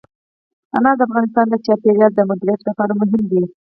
[0.77, 3.43] انار د افغانستان د چاپیریال د مدیریت لپاره مهم دي.